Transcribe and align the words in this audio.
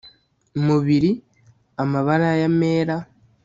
Mubiri 0.65 1.11
amabara 1.83 2.27
y 2.41 2.43
amera 2.49 2.95